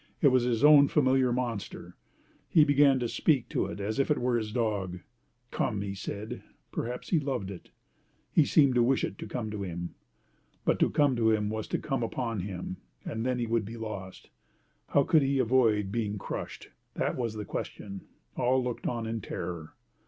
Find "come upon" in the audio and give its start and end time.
11.77-12.39